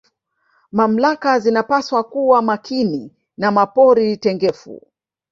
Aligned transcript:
mamlaka 0.71 1.39
zinapaswa 1.39 2.03
kuwa 2.03 2.41
Makini 2.41 3.11
na 3.37 3.51
mapori 3.51 4.17
tengefu 4.17 4.81